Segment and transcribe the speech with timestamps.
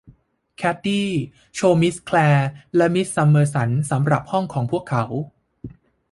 [0.57, 1.09] แคดดี้
[1.55, 5.05] โชว์มิสแคลร์และมิสซัมเมอสันสำหรับห้องของพวกเขา